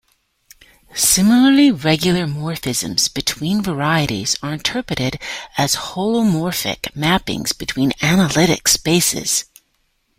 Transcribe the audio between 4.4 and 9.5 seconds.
are interpreted as holomorphic mappings between analytic spaces.